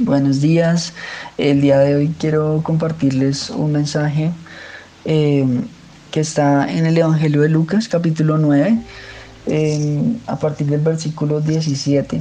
Buenos 0.00 0.40
días. 0.40 0.92
El 1.38 1.60
día 1.60 1.78
de 1.80 1.96
hoy 1.96 2.14
quiero 2.18 2.60
compartirles 2.62 3.50
un 3.50 3.72
mensaje 3.72 4.30
eh, 5.04 5.44
que 6.12 6.20
está 6.20 6.72
en 6.72 6.86
el 6.86 6.96
Evangelio 6.96 7.42
de 7.42 7.48
Lucas, 7.48 7.88
capítulo 7.88 8.38
9, 8.38 8.78
a 10.26 10.38
partir 10.38 10.68
del 10.68 10.80
versículo 10.80 11.40
17. 11.40 12.20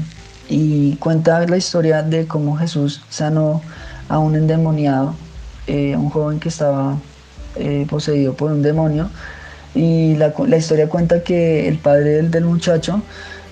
Y 0.49 0.95
cuenta 0.95 1.45
la 1.45 1.57
historia 1.57 2.01
de 2.01 2.25
cómo 2.25 2.57
Jesús 2.57 3.03
sanó 3.09 3.61
a 4.09 4.17
un 4.17 4.35
endemoniado, 4.35 5.13
eh, 5.67 5.95
un 5.95 6.09
joven 6.09 6.39
que 6.39 6.49
estaba 6.49 6.97
eh, 7.57 7.85
poseído 7.87 8.33
por 8.33 8.51
un 8.51 8.63
demonio. 8.63 9.09
Y 9.75 10.15
la, 10.15 10.33
historia 10.57 10.89
cuenta 10.89 11.21
que 11.21 11.67
el 11.67 11.77
padre 11.77 12.09
del, 12.11 12.31
del 12.31 12.45
muchacho 12.45 13.03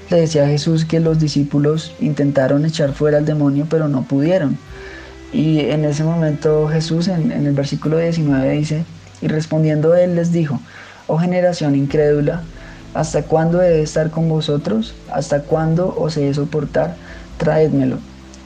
le 0.10 0.22
decía 0.22 0.44
a 0.44 0.48
Jesús 0.48 0.86
que 0.86 1.00
los 1.00 1.20
discípulos 1.20 1.94
intentaron 2.00 2.66
echar 2.66 2.94
fuera 2.94 3.18
al 3.18 3.26
demonio, 3.26 3.66
pero 3.70 3.88
no 3.88 4.04
pudieron. 4.04 4.58
Y 5.34 5.60
en 5.60 5.84
ese 5.84 6.04
momento 6.04 6.68
Jesús 6.68 7.08
en, 7.08 7.32
el 7.32 7.54
versículo 7.54 7.98
19 7.98 8.52
dice, 8.52 8.86
y 9.22 9.28
respondiendo 9.28 9.96
él 9.96 10.16
les 10.16 10.32
dijo, 10.32 10.60
oh 11.08 11.18
generación 11.18 11.76
incrédula, 11.76 12.44
¿hasta 12.94 13.24
cuándo 13.24 13.62
he 13.62 13.70
de 13.70 13.82
estar 13.82 14.12
con 14.12 14.30
vosotros? 14.30 14.94
¿Hasta 15.12 15.42
cuándo 15.42 15.94
os 15.98 16.16
he 16.18 16.26
de 16.26 16.34
soportar? 16.34 16.96
Traédmelo. 17.38 17.98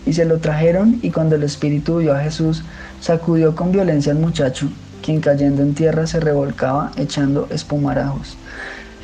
Y 0.05 0.13
se 0.13 0.25
lo 0.25 0.39
trajeron 0.39 0.99
y 1.01 1.11
cuando 1.11 1.35
el 1.35 1.43
espíritu 1.43 1.97
vio 1.97 2.15
a 2.15 2.21
Jesús, 2.21 2.63
sacudió 3.01 3.55
con 3.55 3.71
violencia 3.71 4.11
al 4.11 4.19
muchacho, 4.19 4.69
quien 5.03 5.19
cayendo 5.19 5.61
en 5.61 5.75
tierra 5.75 6.07
se 6.07 6.19
revolcaba 6.19 6.91
echando 6.97 7.47
espumarajos. 7.51 8.37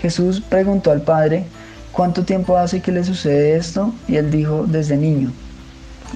Jesús 0.01 0.41
preguntó 0.41 0.91
al 0.91 1.01
padre, 1.01 1.45
¿cuánto 1.95 2.23
tiempo 2.23 2.57
hace 2.57 2.81
que 2.81 2.91
le 2.91 3.03
sucede 3.03 3.55
esto? 3.55 3.93
Y 4.07 4.17
él 4.17 4.29
dijo, 4.29 4.65
desde 4.67 4.97
niño. 4.97 5.31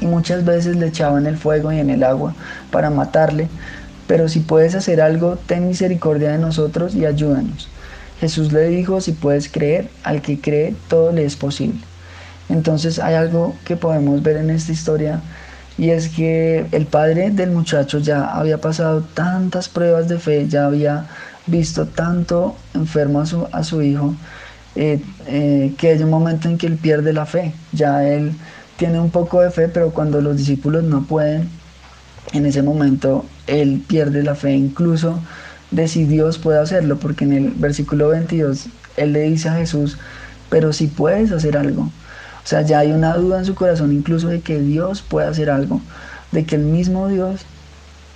Y 0.01 0.05
muchas 0.05 0.45
veces 0.45 0.75
le 0.75 0.87
echaban 0.87 1.25
el 1.25 1.37
fuego 1.37 1.71
y 1.71 1.79
en 1.79 1.89
el 1.89 2.03
agua 2.03 2.35
para 2.69 2.89
matarle, 2.89 3.47
pero 4.05 4.27
si 4.27 4.41
puedes 4.41 4.75
hacer 4.75 5.01
algo, 5.01 5.37
ten 5.47 5.67
misericordia 5.67 6.31
de 6.31 6.37
nosotros 6.37 6.95
y 6.95 7.05
ayúdanos. 7.05 7.69
Jesús 8.19 8.51
le 8.51 8.67
dijo, 8.67 8.99
si 8.99 9.13
puedes 9.13 9.49
creer, 9.49 9.89
al 10.03 10.21
que 10.21 10.39
cree, 10.39 10.75
todo 10.89 11.11
le 11.13 11.25
es 11.25 11.37
posible. 11.37 11.79
Entonces 12.49 12.99
hay 12.99 13.15
algo 13.15 13.55
que 13.63 13.77
podemos 13.77 14.21
ver 14.21 14.37
en 14.37 14.49
esta 14.49 14.71
historia 14.71 15.21
y 15.77 15.91
es 15.91 16.09
que 16.09 16.65
el 16.71 16.87
padre 16.87 17.29
del 17.29 17.51
muchacho 17.51 17.99
ya 17.99 18.25
había 18.25 18.59
pasado 18.59 19.01
tantas 19.13 19.69
pruebas 19.69 20.09
de 20.09 20.19
fe, 20.19 20.47
ya 20.49 20.65
había 20.65 21.05
visto 21.45 21.85
tanto 21.85 22.55
enfermo 22.73 23.21
a 23.21 23.25
su, 23.25 23.47
a 23.51 23.63
su 23.63 23.81
hijo, 23.81 24.13
eh, 24.81 25.73
que 25.77 25.89
hay 25.89 26.01
un 26.01 26.09
momento 26.09 26.47
en 26.47 26.57
que 26.57 26.65
él 26.65 26.77
pierde 26.77 27.11
la 27.11 27.25
fe. 27.25 27.53
Ya 27.73 28.07
él 28.07 28.31
tiene 28.77 28.99
un 28.99 29.09
poco 29.09 29.41
de 29.41 29.51
fe, 29.51 29.67
pero 29.67 29.91
cuando 29.91 30.21
los 30.21 30.37
discípulos 30.37 30.83
no 30.83 31.03
pueden, 31.03 31.49
en 32.31 32.45
ese 32.45 32.61
momento 32.61 33.25
él 33.47 33.83
pierde 33.85 34.23
la 34.23 34.35
fe 34.35 34.53
incluso 34.53 35.19
de 35.71 35.87
si 35.89 36.05
Dios 36.05 36.37
puede 36.37 36.59
hacerlo, 36.59 36.97
porque 36.97 37.25
en 37.25 37.33
el 37.33 37.49
versículo 37.51 38.07
22 38.07 38.67
él 38.95 39.11
le 39.11 39.23
dice 39.23 39.49
a 39.49 39.55
Jesús, 39.55 39.97
pero 40.49 40.71
si 40.71 40.87
puedes 40.87 41.31
hacer 41.33 41.57
algo. 41.57 41.81
O 41.83 42.47
sea, 42.49 42.61
ya 42.61 42.79
hay 42.79 42.93
una 42.93 43.13
duda 43.15 43.39
en 43.39 43.45
su 43.45 43.55
corazón 43.55 43.91
incluso 43.91 44.29
de 44.29 44.39
que 44.39 44.59
Dios 44.59 45.01
pueda 45.01 45.29
hacer 45.29 45.49
algo, 45.49 45.81
de 46.31 46.45
que 46.45 46.55
el 46.55 46.63
mismo 46.63 47.09
Dios 47.09 47.41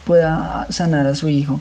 pueda 0.06 0.66
sanar 0.70 1.08
a 1.08 1.16
su 1.16 1.28
hijo. 1.28 1.60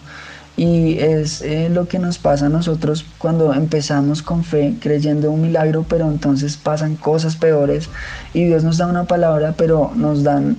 Y 0.57 0.99
es 0.99 1.41
eh, 1.41 1.71
lo 1.71 1.89
que 1.89 1.99
nos 1.99 2.19
pasa 2.19 2.47
a 2.47 2.51
nosotros 2.51 3.07
cuando 3.19 3.55
empezamos 3.55 4.23
con 4.23 4.45
fe, 4.45 4.75
creyendo 4.81 5.31
un 5.31 5.41
milagro, 5.41 5.87
pero 5.89 6.11
entonces 6.11 6.57
pasan 6.57 6.97
cosas 6.97 7.37
peores 7.37 7.89
y 8.35 8.45
Dios 8.45 8.63
nos 8.63 8.77
da 8.77 8.87
una 8.87 9.05
palabra, 9.05 9.55
pero 9.57 9.93
nos, 9.97 10.23
dan, 10.23 10.59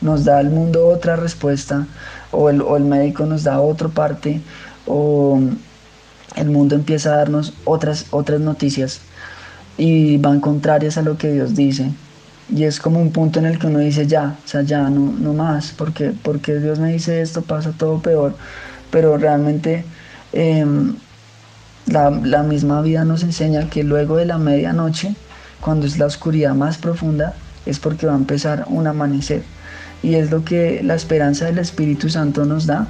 nos 0.00 0.24
da 0.24 0.38
al 0.38 0.50
mundo 0.50 0.88
otra 0.88 1.14
respuesta, 1.14 1.86
o 2.32 2.50
el, 2.50 2.60
o 2.60 2.76
el 2.76 2.84
médico 2.84 3.26
nos 3.26 3.44
da 3.44 3.60
otra 3.60 3.88
parte, 3.88 4.40
o 4.86 5.40
el 6.34 6.50
mundo 6.50 6.74
empieza 6.74 7.14
a 7.14 7.18
darnos 7.18 7.52
otras, 7.64 8.06
otras 8.10 8.40
noticias 8.40 9.00
y 9.76 10.18
van 10.18 10.40
contrarias 10.40 10.98
a 10.98 11.02
lo 11.02 11.16
que 11.16 11.32
Dios 11.32 11.54
dice. 11.54 11.92
Y 12.50 12.64
es 12.64 12.80
como 12.80 13.00
un 13.00 13.12
punto 13.12 13.38
en 13.38 13.46
el 13.46 13.58
que 13.58 13.66
uno 13.68 13.78
dice 13.78 14.06
ya, 14.06 14.36
o 14.44 14.48
sea, 14.48 14.62
ya, 14.62 14.90
no, 14.90 15.12
no 15.12 15.34
más, 15.34 15.72
porque, 15.76 16.12
porque 16.22 16.58
Dios 16.58 16.78
me 16.78 16.92
dice 16.92 17.20
esto, 17.20 17.42
pasa 17.42 17.72
todo 17.76 18.00
peor 18.00 18.34
pero 18.90 19.16
realmente 19.18 19.84
em, 20.32 20.94
la, 21.86 22.10
la, 22.10 22.42
misma 22.42 22.82
vida 22.82 23.04
nos 23.04 23.22
enseña 23.22 23.68
que 23.70 23.82
luego 23.82 24.16
de 24.16 24.26
la 24.26 24.38
medianoche, 24.38 25.14
cuando 25.60 25.86
es 25.86 25.98
la 25.98 26.06
oscuridad 26.06 26.54
más 26.54 26.78
profunda, 26.78 27.34
es 27.66 27.78
porque 27.78 28.06
va 28.06 28.14
a 28.14 28.16
empezar 28.16 28.64
un 28.68 28.86
amanecer. 28.86 29.42
Y 30.02 30.14
es 30.14 30.30
lo 30.30 30.44
que 30.44 30.82
la 30.82 30.94
esperanza 30.94 31.46
del 31.46 31.58
Espíritu 31.58 32.08
Santo 32.08 32.44
nos 32.44 32.66
da 32.66 32.86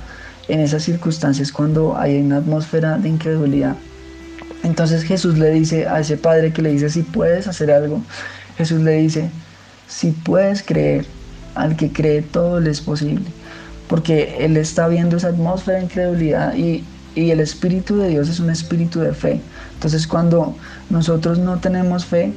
en 0.48 0.60
esas 0.60 0.82
circunstancias 0.82 1.52
cuando 1.52 1.96
hay 1.96 2.20
una 2.20 2.38
atmósfera 2.38 2.98
de 2.98 3.08
incredulidad. 3.08 3.76
Entonces 4.62 5.04
Jesús 5.04 5.38
le 5.38 5.50
dice 5.50 5.86
a 5.86 6.00
ese 6.00 6.16
padre 6.16 6.52
que 6.52 6.62
le 6.62 6.72
dice, 6.72 6.90
si 6.90 7.02
puedes 7.02 7.46
hacer 7.46 7.70
algo, 7.70 8.02
Jesús 8.56 8.80
le 8.80 8.92
dice, 8.92 9.30
si 9.86 10.10
puedes 10.10 10.62
creer, 10.62 11.06
al 11.54 11.76
que 11.76 11.90
cree 11.92 12.22
todo 12.22 12.60
le 12.60 12.70
es 12.70 12.80
posible 12.80 13.24
porque 13.88 14.36
Él 14.40 14.56
está 14.56 14.88
viendo 14.88 15.16
esa 15.16 15.28
atmósfera 15.28 15.78
de 15.78 15.84
incredulidad 15.84 16.54
y, 16.54 16.84
el 17.16 17.40
Espíritu 17.40 17.96
de 17.96 18.10
Dios 18.10 18.28
es 18.28 18.38
un 18.38 18.48
espíritu 18.48 19.00
de 19.00 19.12
fe. 19.12 19.40
Entonces 19.74 20.06
cuando 20.06 20.54
nosotros 20.88 21.40
no 21.40 21.58
tenemos 21.58 22.06
fe, 22.06 22.32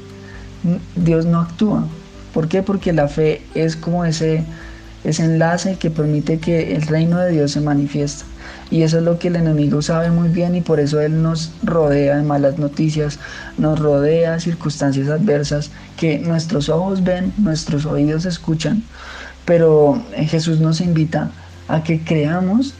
Dios 0.95 1.27
no 1.27 1.39
actúa. 1.39 1.85
¿Por 2.33 2.47
qué? 2.47 2.63
Porque 2.63 2.91
la 2.91 3.07
fe 3.07 3.43
es 3.53 3.75
como 3.75 4.05
ese, 4.05 4.43
ese 5.03 5.23
enlace 5.23 5.75
que 5.75 5.91
permite 5.91 6.39
que 6.39 6.73
el 6.75 6.81
reino 6.81 7.19
de 7.19 7.29
Dios 7.29 7.51
se 7.51 7.61
manifiesta. 7.61 8.25
Y 8.71 8.83
eso 8.83 8.97
es 8.97 9.03
lo 9.03 9.19
que 9.19 9.27
el 9.27 9.35
enemigo 9.35 9.81
sabe 9.81 10.09
muy 10.11 10.29
bien 10.29 10.55
y 10.55 10.61
por 10.61 10.79
eso 10.79 11.01
Él 11.01 11.21
nos 11.21 11.51
rodea 11.61 12.17
de 12.17 12.23
malas 12.23 12.57
noticias, 12.57 13.19
nos 13.57 13.77
rodea 13.77 14.33
de 14.33 14.39
circunstancias 14.39 15.09
adversas 15.09 15.71
que 15.97 16.19
nuestros 16.19 16.69
ojos 16.69 17.03
ven, 17.03 17.33
nuestros 17.37 17.85
oídos 17.85 18.25
escuchan, 18.25 18.83
pero 19.45 20.01
Jesús 20.15 20.59
nos 20.59 20.81
invita 20.81 21.31
a 21.67 21.83
que 21.83 22.03
creamos 22.03 22.73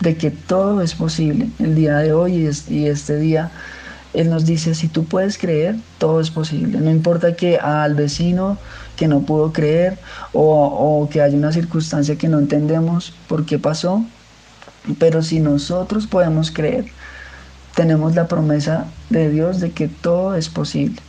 de 0.00 0.16
que 0.16 0.30
todo 0.30 0.82
es 0.82 0.94
posible. 0.94 1.48
El 1.58 1.74
día 1.74 1.98
de 1.98 2.12
hoy 2.12 2.48
y 2.68 2.86
este 2.86 3.16
día, 3.16 3.50
Él 4.12 4.30
nos 4.30 4.44
dice, 4.44 4.74
si 4.74 4.88
tú 4.88 5.04
puedes 5.04 5.38
creer, 5.38 5.76
todo 5.98 6.20
es 6.20 6.30
posible. 6.30 6.78
No 6.80 6.90
importa 6.90 7.36
que 7.36 7.58
al 7.58 7.94
vecino 7.94 8.58
que 8.96 9.08
no 9.08 9.22
pudo 9.22 9.52
creer 9.52 9.98
o, 10.32 11.00
o 11.02 11.08
que 11.08 11.20
haya 11.20 11.36
una 11.36 11.52
circunstancia 11.52 12.16
que 12.16 12.28
no 12.28 12.38
entendemos 12.38 13.12
por 13.28 13.44
qué 13.44 13.58
pasó, 13.58 14.04
pero 14.98 15.22
si 15.22 15.40
nosotros 15.40 16.06
podemos 16.06 16.50
creer, 16.50 16.86
tenemos 17.74 18.14
la 18.14 18.28
promesa 18.28 18.86
de 19.10 19.30
Dios 19.30 19.60
de 19.60 19.72
que 19.72 19.88
todo 19.88 20.36
es 20.36 20.48
posible. 20.48 21.00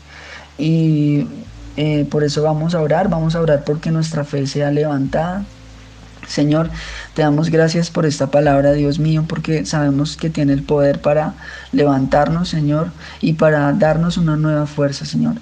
Y 0.58 1.28
eh, 1.78 2.06
por 2.10 2.24
eso 2.24 2.44
vamos 2.44 2.76
a 2.76 2.82
orar, 2.82 3.10
vamos 3.10 3.36
a 3.36 3.42
orar 3.42 3.64
porque 3.64 3.92
nuestra 3.92 4.24
fe 4.24 4.48
sea 4.48 4.72
levantada. 4.72 5.46
Señor, 6.28 6.70
te 7.14 7.22
damos 7.22 7.50
gracias 7.50 7.92
por 7.92 8.06
esta 8.06 8.32
palabra, 8.32 8.74
Dios 8.74 8.98
mío, 8.98 9.26
porque 9.28 9.66
sabemos 9.66 10.18
que 10.18 10.30
tiene 10.30 10.54
el 10.54 10.64
poder 10.64 11.00
para 11.00 11.34
levantarnos, 11.72 12.50
Señor, 12.50 12.90
y 13.22 13.34
para 13.34 13.72
darnos 13.74 14.18
una 14.18 14.36
nueva 14.36 14.66
fuerza, 14.66 15.06
Señor. 15.06 15.36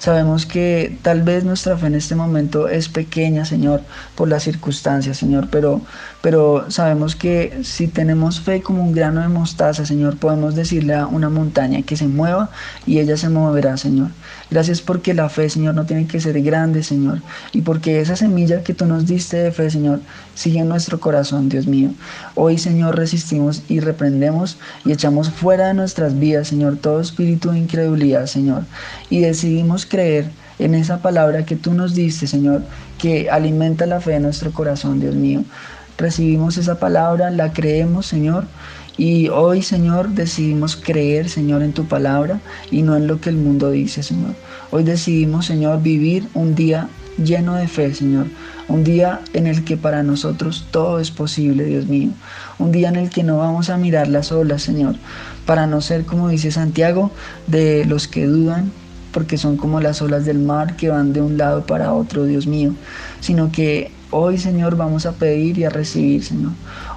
Sabemos 0.00 0.46
que 0.46 0.96
tal 1.02 1.22
vez 1.22 1.44
nuestra 1.44 1.76
fe 1.76 1.88
en 1.88 1.94
este 1.94 2.14
momento 2.14 2.68
es 2.68 2.88
pequeña, 2.88 3.44
Señor, 3.44 3.82
por 4.14 4.28
las 4.28 4.44
circunstancias, 4.44 5.18
Señor, 5.18 5.48
pero, 5.50 5.82
pero 6.22 6.70
sabemos 6.70 7.14
que 7.14 7.60
si 7.64 7.86
tenemos 7.86 8.40
fe 8.40 8.62
como 8.62 8.82
un 8.82 8.94
grano 8.94 9.20
de 9.20 9.28
mostaza, 9.28 9.84
Señor, 9.84 10.16
podemos 10.16 10.54
decirle 10.54 10.94
a 10.94 11.06
una 11.06 11.28
montaña 11.28 11.82
que 11.82 11.98
se 11.98 12.06
mueva 12.06 12.48
y 12.86 12.98
ella 12.98 13.18
se 13.18 13.28
moverá, 13.28 13.76
Señor. 13.76 14.08
Gracias 14.50 14.80
porque 14.80 15.12
la 15.12 15.28
fe, 15.28 15.50
Señor, 15.50 15.74
no 15.74 15.84
tiene 15.84 16.06
que 16.06 16.18
ser 16.18 16.40
grande, 16.40 16.82
Señor, 16.82 17.20
y 17.52 17.60
porque 17.60 18.00
esa 18.00 18.16
semilla 18.16 18.62
que 18.62 18.72
tú 18.72 18.86
nos 18.86 19.04
diste 19.06 19.36
de 19.36 19.52
fe, 19.52 19.68
Señor, 19.68 20.00
sigue 20.34 20.60
en 20.60 20.68
nuestro 20.70 20.98
corazón, 20.98 21.50
Dios 21.50 21.66
mío. 21.66 21.90
Hoy, 22.36 22.56
Señor, 22.56 22.96
resistimos 22.96 23.64
y 23.68 23.80
reprendemos 23.80 24.56
y 24.86 24.92
echamos 24.92 25.28
fuera 25.28 25.68
de 25.68 25.74
nuestras 25.74 26.18
vidas, 26.18 26.48
Señor, 26.48 26.78
todo 26.78 27.00
espíritu 27.02 27.50
de 27.50 27.58
incredulidad, 27.58 28.24
Señor, 28.24 28.64
y 29.10 29.20
decidimos 29.20 29.84
creer 29.90 30.30
en 30.58 30.74
esa 30.74 31.02
palabra 31.02 31.44
que 31.44 31.56
tú 31.56 31.74
nos 31.74 31.94
diste, 31.94 32.26
Señor, 32.26 32.62
que 32.98 33.28
alimenta 33.28 33.84
la 33.84 34.00
fe 34.00 34.12
de 34.12 34.20
nuestro 34.20 34.52
corazón, 34.52 35.00
Dios 35.00 35.14
mío. 35.14 35.44
Recibimos 35.98 36.56
esa 36.56 36.78
palabra, 36.78 37.30
la 37.30 37.52
creemos, 37.52 38.06
Señor, 38.06 38.44
y 38.96 39.28
hoy, 39.28 39.62
Señor, 39.62 40.10
decidimos 40.10 40.76
creer, 40.76 41.28
Señor, 41.28 41.62
en 41.62 41.72
tu 41.72 41.86
palabra 41.86 42.40
y 42.70 42.82
no 42.82 42.96
en 42.96 43.06
lo 43.06 43.20
que 43.20 43.30
el 43.30 43.36
mundo 43.36 43.70
dice, 43.70 44.02
Señor. 44.02 44.34
Hoy 44.70 44.84
decidimos, 44.84 45.46
Señor, 45.46 45.82
vivir 45.82 46.28
un 46.34 46.54
día 46.54 46.88
lleno 47.16 47.54
de 47.54 47.66
fe, 47.66 47.94
Señor. 47.94 48.26
Un 48.68 48.84
día 48.84 49.20
en 49.32 49.46
el 49.46 49.64
que 49.64 49.76
para 49.76 50.02
nosotros 50.02 50.66
todo 50.70 51.00
es 51.00 51.10
posible, 51.10 51.64
Dios 51.64 51.86
mío. 51.86 52.10
Un 52.58 52.72
día 52.72 52.88
en 52.88 52.96
el 52.96 53.10
que 53.10 53.22
no 53.22 53.38
vamos 53.38 53.70
a 53.70 53.78
mirar 53.78 54.08
las 54.08 54.32
olas, 54.32 54.62
Señor, 54.62 54.96
para 55.46 55.66
no 55.66 55.80
ser, 55.80 56.04
como 56.04 56.28
dice 56.28 56.50
Santiago, 56.50 57.10
de 57.46 57.84
los 57.86 58.06
que 58.06 58.26
dudan 58.26 58.70
porque 59.12 59.38
son 59.38 59.56
como 59.56 59.80
las 59.80 60.02
olas 60.02 60.24
del 60.24 60.38
mar 60.38 60.76
que 60.76 60.90
van 60.90 61.12
de 61.12 61.20
un 61.22 61.36
lado 61.36 61.66
para 61.66 61.92
otro, 61.92 62.24
Dios 62.24 62.46
mío, 62.46 62.74
sino 63.20 63.50
que 63.52 63.90
Hoy, 64.12 64.38
Señor, 64.38 64.76
vamos 64.76 65.06
a 65.06 65.12
pedir 65.12 65.56
y 65.58 65.64
a 65.64 65.70
recibir, 65.70 66.24
Señor. 66.24 66.50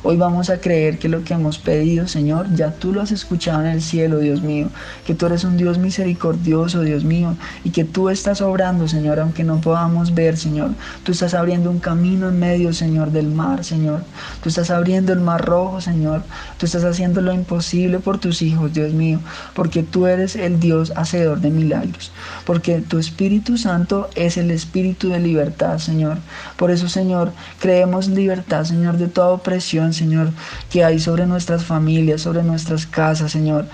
Hoy 0.05 0.17
vamos 0.17 0.49
a 0.49 0.59
creer 0.59 0.99
que 0.99 1.07
lo 1.07 1.23
que 1.23 1.33
hemos 1.33 1.57
pedido, 1.57 2.09
Señor, 2.09 2.53
ya 2.53 2.71
tú 2.71 2.91
lo 2.91 2.99
has 2.99 3.13
escuchado 3.13 3.61
en 3.61 3.67
el 3.67 3.81
cielo, 3.81 4.19
Dios 4.19 4.41
mío. 4.41 4.67
Que 5.07 5.15
tú 5.15 5.27
eres 5.27 5.45
un 5.45 5.55
Dios 5.55 5.77
misericordioso, 5.77 6.81
Dios 6.81 7.05
mío. 7.05 7.37
Y 7.63 7.69
que 7.69 7.85
tú 7.85 8.09
estás 8.09 8.41
obrando, 8.41 8.89
Señor, 8.89 9.21
aunque 9.21 9.45
no 9.45 9.61
podamos 9.61 10.13
ver, 10.13 10.35
Señor. 10.35 10.71
Tú 11.05 11.13
estás 11.13 11.33
abriendo 11.33 11.71
un 11.71 11.79
camino 11.79 12.27
en 12.27 12.37
medio, 12.37 12.73
Señor, 12.73 13.11
del 13.11 13.27
mar, 13.27 13.63
Señor. 13.63 14.03
Tú 14.41 14.49
estás 14.49 14.71
abriendo 14.71 15.13
el 15.13 15.21
mar 15.21 15.45
rojo, 15.45 15.79
Señor. 15.79 16.23
Tú 16.57 16.65
estás 16.65 16.83
haciendo 16.83 17.21
lo 17.21 17.31
imposible 17.31 17.99
por 17.99 18.17
tus 18.17 18.41
hijos, 18.41 18.73
Dios 18.73 18.91
mío. 18.91 19.21
Porque 19.55 19.83
tú 19.83 20.05
eres 20.05 20.35
el 20.35 20.59
Dios 20.59 20.91
hacedor 20.97 21.39
de 21.39 21.49
milagros. 21.49 22.11
Porque 22.45 22.81
tu 22.81 22.99
Espíritu 22.99 23.57
Santo 23.57 24.09
es 24.15 24.35
el 24.35 24.51
Espíritu 24.51 25.07
de 25.07 25.19
libertad, 25.21 25.77
Señor. 25.77 26.17
Por 26.57 26.71
eso, 26.71 26.89
Señor. 26.89 27.31
Creemos 27.61 28.09
libertad, 28.09 28.65
Señor, 28.65 28.97
de 28.97 29.07
toda 29.07 29.29
opresión, 29.29 29.92
Señor, 29.93 30.29
que 30.69 30.83
hay 30.83 30.99
sobre 30.99 31.25
nuestras 31.25 31.63
familias, 31.63 32.21
sobre 32.21 32.43
nuestras 32.43 32.85
casas, 32.85 33.31
Señor 33.31 33.67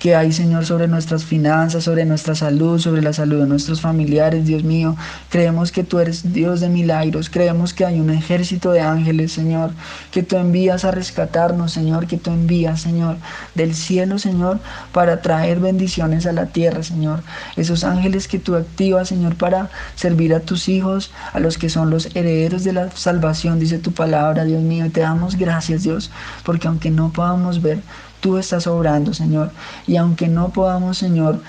que 0.00 0.16
hay, 0.16 0.32
Señor, 0.32 0.64
sobre 0.64 0.88
nuestras 0.88 1.26
finanzas, 1.26 1.84
sobre 1.84 2.06
nuestra 2.06 2.34
salud, 2.34 2.80
sobre 2.80 3.02
la 3.02 3.12
salud 3.12 3.42
de 3.42 3.46
nuestros 3.46 3.82
familiares, 3.82 4.46
Dios 4.46 4.64
mío. 4.64 4.96
Creemos 5.28 5.70
que 5.70 5.84
tú 5.84 5.98
eres 5.98 6.32
Dios 6.32 6.60
de 6.60 6.70
milagros, 6.70 7.28
creemos 7.28 7.74
que 7.74 7.84
hay 7.84 8.00
un 8.00 8.08
ejército 8.08 8.72
de 8.72 8.80
ángeles, 8.80 9.30
Señor, 9.32 9.72
que 10.10 10.22
tú 10.22 10.38
envías 10.38 10.86
a 10.86 10.90
rescatarnos, 10.90 11.72
Señor, 11.72 12.06
que 12.06 12.16
tú 12.16 12.30
envías, 12.30 12.80
Señor, 12.80 13.18
del 13.54 13.74
cielo, 13.74 14.18
Señor, 14.18 14.58
para 14.92 15.20
traer 15.20 15.60
bendiciones 15.60 16.24
a 16.24 16.32
la 16.32 16.46
tierra, 16.46 16.82
Señor. 16.82 17.22
Esos 17.56 17.84
ángeles 17.84 18.26
que 18.26 18.38
tú 18.38 18.56
activas, 18.56 19.08
Señor, 19.08 19.36
para 19.36 19.68
servir 19.96 20.34
a 20.34 20.40
tus 20.40 20.70
hijos, 20.70 21.10
a 21.34 21.40
los 21.40 21.58
que 21.58 21.68
son 21.68 21.90
los 21.90 22.16
herederos 22.16 22.64
de 22.64 22.72
la 22.72 22.90
salvación, 22.92 23.60
dice 23.60 23.78
tu 23.78 23.92
palabra, 23.92 24.44
Dios 24.44 24.62
mío. 24.62 24.86
Y 24.86 24.88
te 24.88 25.00
damos 25.00 25.36
gracias, 25.36 25.82
Dios, 25.82 26.10
porque 26.42 26.68
aunque 26.68 26.90
no 26.90 27.12
podamos 27.12 27.60
ver, 27.60 27.80
Tú 28.20 28.38
estás 28.38 28.66
obrando, 28.66 29.14
Señor. 29.14 29.50
Y 29.86 29.96
aunque 29.96 30.28
no 30.28 30.50
podamos, 30.50 30.98
Señor, 30.98 31.40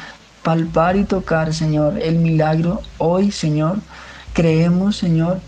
palpar 0.43 0.95
y 0.95 1.03
tocar, 1.03 1.53
Señor, 1.53 1.99
el 2.01 2.15
milagro 2.15 2.81
hoy, 2.97 3.31
Señor, 3.31 3.79
creemos, 4.33 4.97
Señor, 4.97 5.39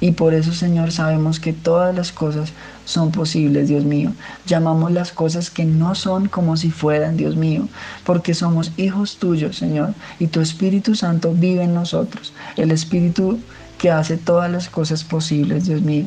y 0.00 0.12
por 0.12 0.32
eso, 0.32 0.52
Señor, 0.52 0.92
sabemos 0.92 1.40
que 1.40 1.52
todas 1.52 1.94
las 1.94 2.12
cosas 2.12 2.52
son 2.84 3.10
posibles, 3.10 3.68
Dios 3.68 3.84
mío. 3.84 4.12
Llamamos 4.46 4.92
las 4.92 5.10
cosas 5.10 5.50
que 5.50 5.64
no 5.64 5.94
son 5.94 6.28
como 6.28 6.56
si 6.56 6.70
fueran, 6.70 7.16
Dios 7.16 7.34
mío, 7.34 7.68
porque 8.04 8.34
somos 8.34 8.72
hijos 8.76 9.16
tuyos, 9.16 9.56
Señor, 9.56 9.94
y 10.20 10.28
tu 10.28 10.40
Espíritu 10.40 10.94
Santo 10.94 11.32
vive 11.32 11.64
en 11.64 11.74
nosotros, 11.74 12.32
el 12.56 12.70
Espíritu 12.70 13.40
que 13.76 13.90
hace 13.90 14.16
todas 14.16 14.50
las 14.50 14.68
cosas 14.68 15.04
posibles, 15.04 15.66
Dios 15.66 15.82
mío. 15.82 16.06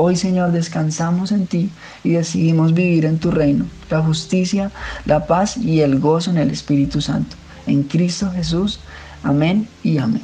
Hoy, 0.00 0.14
Señor, 0.14 0.52
descansamos 0.52 1.32
en 1.32 1.48
ti 1.48 1.70
y 2.04 2.10
decidimos 2.10 2.72
vivir 2.72 3.04
en 3.04 3.18
tu 3.18 3.32
reino, 3.32 3.64
la 3.90 4.00
justicia, 4.00 4.70
la 5.06 5.26
paz 5.26 5.56
y 5.56 5.80
el 5.80 5.98
gozo 5.98 6.30
en 6.30 6.38
el 6.38 6.52
Espíritu 6.52 7.00
Santo. 7.00 7.34
En 7.66 7.82
Cristo 7.82 8.30
Jesús. 8.30 8.78
Amén 9.24 9.66
y 9.82 9.98
amén. 9.98 10.22